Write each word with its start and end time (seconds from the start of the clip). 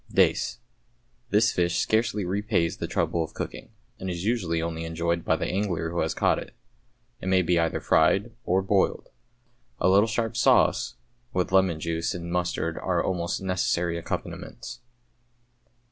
=Dace.= 0.11 0.57
This 1.29 1.51
fish 1.51 1.77
scarcely 1.77 2.25
repays 2.25 2.77
the 2.77 2.87
trouble 2.87 3.23
of 3.23 3.35
cooking, 3.35 3.69
and 3.99 4.09
is 4.09 4.25
usually 4.25 4.59
only 4.59 4.83
enjoyed 4.83 5.23
by 5.23 5.35
the 5.35 5.45
angler 5.45 5.91
who 5.91 5.99
has 5.99 6.15
caught 6.15 6.39
it. 6.39 6.55
It 7.21 7.27
may 7.27 7.43
be 7.43 7.59
either 7.59 7.79
fried 7.79 8.31
or 8.43 8.63
boiled. 8.63 9.09
A 9.79 9.87
little 9.89 10.07
sharp 10.07 10.35
sauce 10.35 10.95
with 11.33 11.51
lemon 11.51 11.79
juice 11.79 12.15
and 12.15 12.31
mustard 12.31 12.79
are 12.79 13.03
almost 13.03 13.43
necessary 13.43 13.95
accompaniments. 13.95 14.79